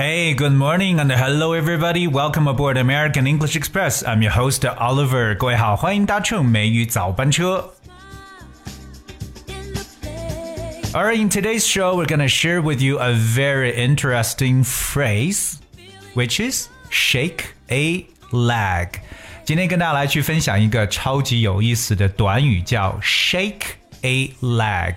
[0.00, 2.06] Hey, good morning and hello everybody.
[2.06, 4.02] Welcome aboard American English Express.
[4.06, 5.34] I'm your host Oliver.
[5.36, 7.72] 各位好，欢迎搭乘美语早班车。
[10.92, 15.56] Alright, in today's show, we're gonna share with you a very interesting phrase,
[16.14, 19.00] which is shake a leg.
[19.44, 24.96] 今天跟大家来去分享一个超级有意思的短语，叫 shake a leg。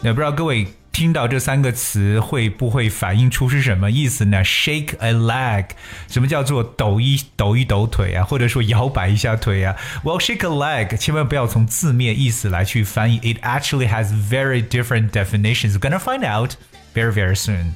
[0.00, 5.65] 那不知道各位 听到这三个词会不会反映出是什么意思呢？Shake a leg，
[6.07, 15.73] 什么叫做抖一抖一抖腿啊，或者说摇摆一下腿啊？Well, shake a leg，千万不要从字面意思来去翻译，it actually has very different definitions.
[15.73, 16.51] We're gonna find out
[16.93, 17.73] very very soon.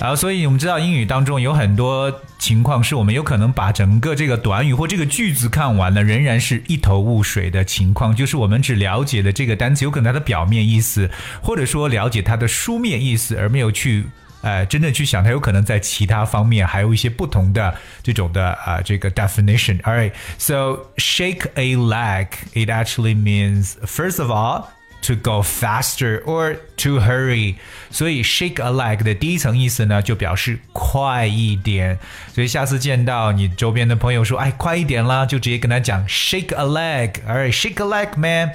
[0.00, 2.10] 好，所以我们知道英语当中有很多
[2.44, 14.04] 情况是我们有可能把整个这个短语或这个句子看完了，仍然是一头雾水的情况，就是我们只了解了这个单词，有可能它的表面意思，或者说了解它的书面意思，而没有去
[14.42, 19.80] 呃真正去想它有可能在其他方面还有一些不同的这种的啊这个 definition。
[19.80, 22.26] Alright, so shake a leg.
[22.52, 24.66] It actually means first of all.
[25.03, 27.55] to go faster or to hurry，
[27.89, 31.97] 所以 shake a leg 的第一层意思呢，就表示快一点。
[32.33, 38.51] 所以下次见到你周边的朋友说，哎，快一点啦，就直接跟他讲 shake a leg，alright shake a leg man。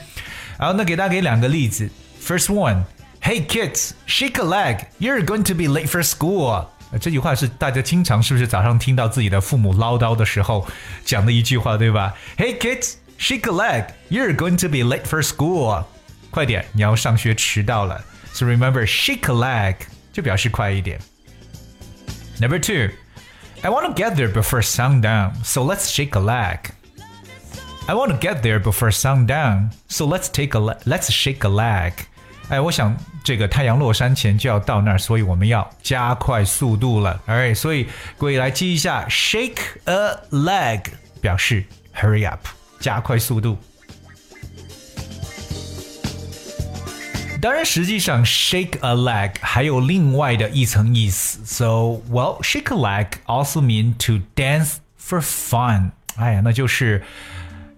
[0.59, 1.89] 好，那给大家给两个例子。
[2.23, 4.87] First one。Hey kids, shake a leg.
[5.01, 6.67] You're going to be late for school.
[7.01, 10.69] 这句话是大家经常是不是早上听到自己的父母唠叨的时候
[11.07, 12.15] 讲的一句话，对吧？
[12.37, 13.87] Hey kids, shake a leg.
[14.11, 15.85] You're going to be late for school.
[16.31, 18.05] 快点，你要上学迟到了。
[18.33, 19.77] So remember, shake a leg
[20.13, 20.99] 就表示快一点。
[22.41, 22.93] Number two,
[23.63, 26.59] I want to get there before sundown, so let's shake a leg.
[27.87, 31.93] I want to get there before sundown, so let's take a let's shake a leg.
[32.49, 37.21] 哎，我想这个太阳落山前就要到那儿，所以我们要加快速度了。
[37.27, 37.87] Alright，所以
[38.19, 40.83] 各位来记一下，shake a leg
[41.21, 41.65] 表示
[41.95, 42.47] hurry up，
[42.81, 43.57] 加快速度。
[47.41, 51.45] 当然，实际上 shake a leg 还有另外的一层意思。
[51.45, 55.91] So well, shake a leg also mean to dance for fun。
[56.17, 57.03] 哎呀，那就是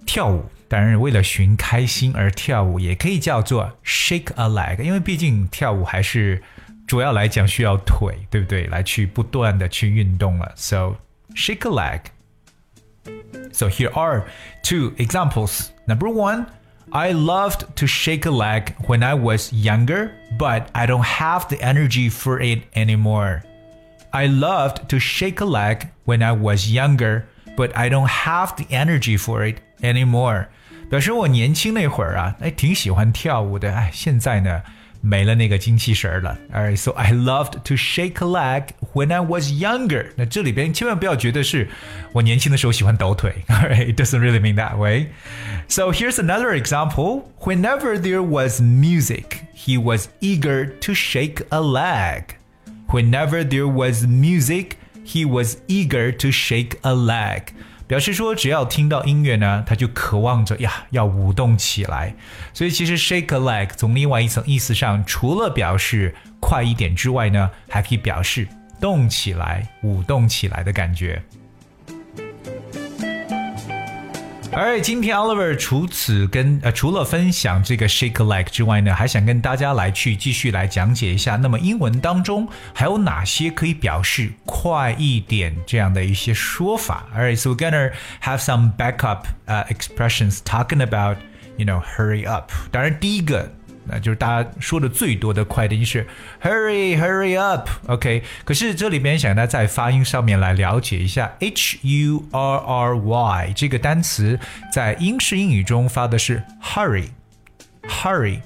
[0.07, 0.45] 跳舞。
[0.69, 4.83] 当然，为了寻开心而跳舞，也可以叫做 shake a leg。
[4.83, 6.43] 因为毕竟跳舞还是
[6.87, 8.67] 主要来讲需要腿，对不对？
[8.67, 10.53] 来去不断的去运动了。
[10.55, 10.97] So
[11.35, 12.01] shake a leg.
[13.53, 14.25] So here are
[14.63, 15.71] two examples.
[15.87, 16.47] Number one.
[16.93, 21.61] I loved to shake a leg when I was younger, but I don't have the
[21.61, 23.43] energy for it anymore.
[24.13, 27.25] I loved to shake a leg when I was younger,
[27.57, 30.47] but I don't have the energy for it anymore.
[30.89, 34.63] 表示我年轻那会儿啊，哎，挺喜欢跳舞的，哎，现在呢。
[35.01, 36.37] 没了那个精气神了。
[36.53, 40.07] Alright, so I loved to shake a leg when I was younger.
[40.17, 41.69] 那这里边千万不要觉得是
[42.13, 43.35] 我年轻的时候喜欢抖腿。
[43.49, 45.09] Alright, it doesn't really mean that way.
[45.69, 47.25] So here's another example.
[47.41, 52.37] Whenever there was music, he was eager to shake a leg.
[52.89, 57.53] Whenever there was music, he was eager to shake a leg.
[57.92, 62.16] 表示说，只要听到音乐呢，他就渴望着呀，要舞动起来。
[62.54, 68.48] 所以其实 shake a leg 从另外一层意思上，除了表示快一点之外呢，还可以表示
[68.80, 71.22] 动起来、舞动起来的感觉。
[74.54, 87.92] 而今天 Oliver 除此跟呃除了分享这个 shake like 之外呢，还想跟大家来去继续来讲解一下，那么英文当中还有哪些可以表示快一点这样的一些说法？Alright, so we're gonna
[88.22, 91.18] have some backup uh expressions talking about
[91.56, 92.52] you know hurry up。
[92.72, 93.50] 当然第一个。
[93.86, 96.06] 那就是大家说的最多的快的就是
[96.42, 98.24] hurry hurry up，OK。
[98.44, 104.40] 可是这里边想大家在发音上面来了解一下 h u r r y 这个单词
[104.72, 107.10] 在英式英语中发的是 hurry
[107.84, 108.40] hurry，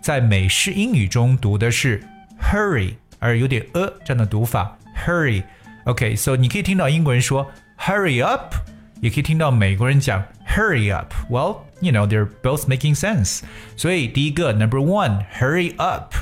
[0.00, 2.02] 在美式英语中读的是
[2.40, 5.42] hurry，而有点呃这样的读法 hurry。
[5.84, 8.54] OK，so 你可以听到英国人说 hurry up，
[9.01, 13.41] 也可以听到美国人讲 hurry up。Well。you know, they're both making sense.
[13.75, 16.13] 所以第一个 number one, hurry up.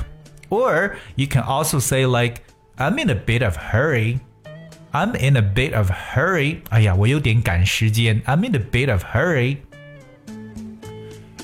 [0.48, 2.42] Or you can also say like,
[2.76, 4.20] I'm in a bit of hurry.
[4.92, 6.60] I'm in a bit of hurry.
[6.70, 8.22] 哎呀，我有点赶时间。
[8.22, 9.58] I'm in a bit of hurry.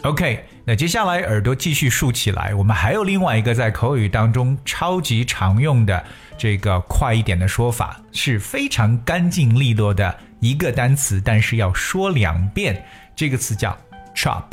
[0.03, 2.55] OK，那接下来耳朵继续竖起来。
[2.55, 6.03] 我们还有另外一个在口语当中超级常用的
[6.39, 12.86] 这个快一点的说法，是非常干净利落的 一个单词，但是要说两遍。
[13.16, 13.78] 这个词叫
[14.16, 14.44] chop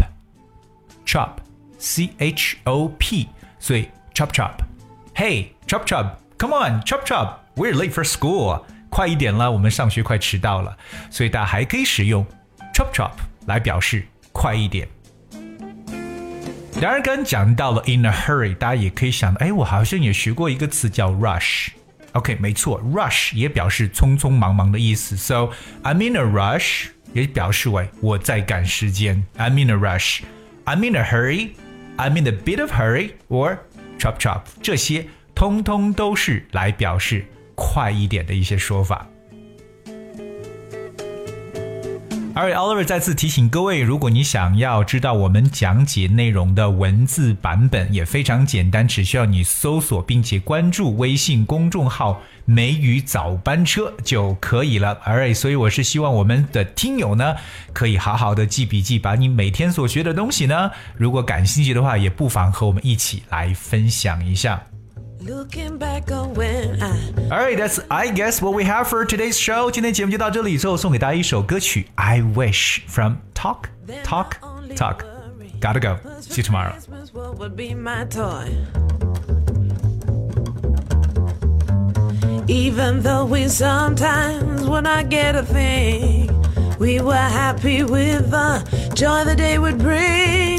[1.07, 1.31] chop
[1.79, 3.27] c h o p，
[3.59, 4.53] 所以 chop chop。
[5.15, 8.63] Hey chop chop，Come on, chop chop, we're late for school.
[8.91, 10.77] 快一点了，我们上学快迟到了。
[11.11, 12.27] 所以大家还可以使用
[12.75, 13.13] chop chop
[13.47, 14.87] 来表示快一点。
[16.81, 21.71] 然而，刚刚讲到了 in a hurry，大家也可以想到，哎，我好像也学过一个词叫 rush。
[22.13, 25.17] OK，没错，rush 也表示匆匆忙忙的意思。
[25.17, 25.51] So
[25.83, 29.25] I'm in a rush 也表示为我在赶时间。
[29.37, 30.21] I'm in a rush.
[30.65, 31.51] I'm in a hurry.
[31.97, 33.59] I'm in a bit of hurry or
[33.99, 37.25] chop chop，这些通通都是来表示
[37.55, 39.07] 快一点的一些说法。
[42.39, 54.97] Alright，Oliver 再次提醒各位，如果你想要知道我们讲解内容的文字版本，也非常简单，只需要你搜索并且关注微信公众号“梅雨早班车”就可以了。
[55.05, 57.35] Alright，所以我是希望我们的听友呢，
[57.73, 64.63] 可以好好的记笔记，把你每天所学的东西呢，如果感兴趣的话，也不妨和我们一起来分享一下。
[65.22, 67.14] Looking back on when I...
[67.32, 69.72] Alright, that's I guess what we have for today's show.
[69.72, 73.70] 今天节目就到这里，最后送给大家一首歌曲《I Wish》from Talk
[74.04, 74.32] Talk
[74.76, 75.06] Talk.
[75.62, 75.98] Gotta go.
[76.20, 76.74] See you tomorrow.
[82.46, 86.30] Even though we sometimes would not get a thing,
[86.78, 88.62] we were happy with the
[88.94, 90.57] joy the day would bring.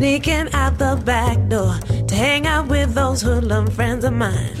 [0.00, 1.74] Sneaking out the back door
[2.08, 4.56] to hang out with those hoodlum friends of mine.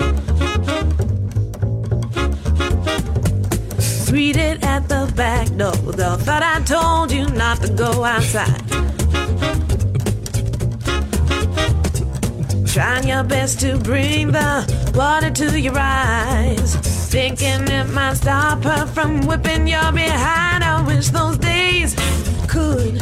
[4.06, 8.60] Greeted at the back door, though thought I told you not to go outside.
[12.66, 16.74] Trying your best to bring the water to your eyes.
[17.08, 20.62] Thinking it might stop her from whipping your behind.
[20.64, 21.96] I wish those days
[22.46, 23.00] could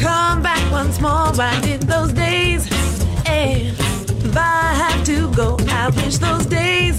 [0.00, 1.30] come back once more.
[1.34, 2.62] Why did those days
[3.26, 3.76] end?
[4.28, 6.96] If I had to go, I wish those days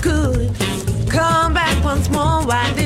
[0.00, 0.54] could
[1.08, 2.42] come back once more.
[2.46, 2.85] Why did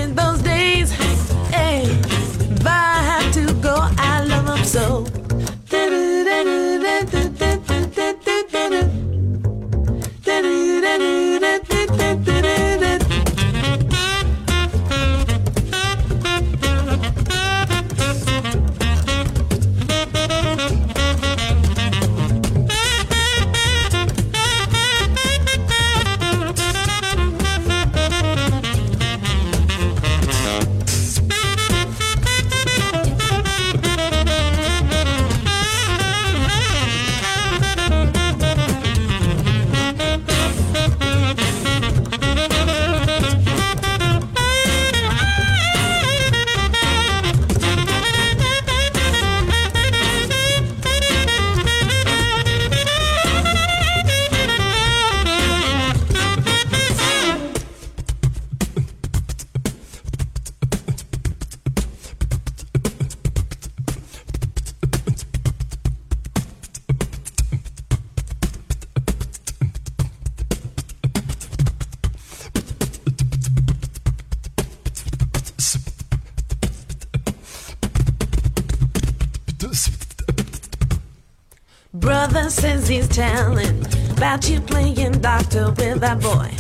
[81.93, 83.85] Brother says he's telling
[84.17, 86.51] about you playing doctor with that boy.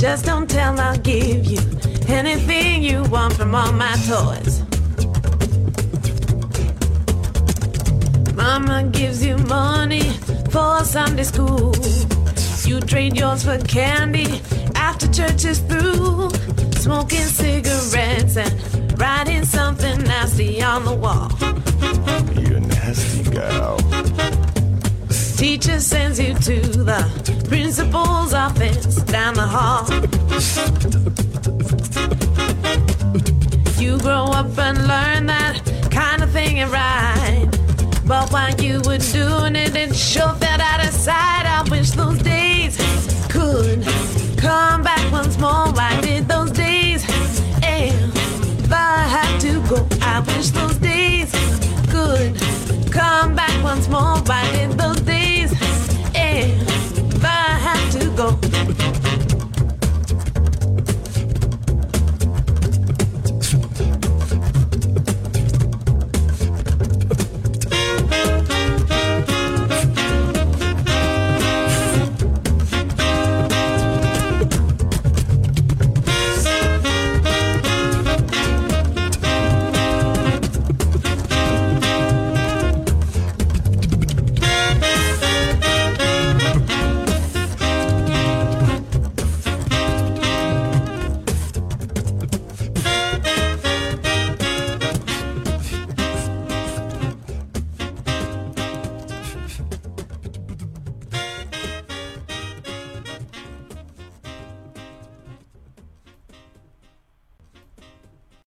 [0.00, 1.60] Just don't tell, I'll give you
[2.08, 4.62] anything you want from all my toys.
[8.34, 10.08] Mama gives you money
[10.50, 11.74] for Sunday school.
[12.64, 14.40] You trade yours for candy
[14.74, 16.30] after church is through.
[16.76, 21.30] Smoking cigarettes and writing something nasty on the wall.
[22.40, 23.78] You nasty girl.
[25.36, 26.60] Teacher sends you to
[26.90, 29.84] the principal's office down the hall.
[33.80, 35.60] You grow up and learn that
[35.90, 37.48] kind of thing ain't right.
[38.06, 41.46] But while you were doing it, it sure felt out of sight.
[41.46, 42.33] I wish those days
[50.44, 50.73] to go,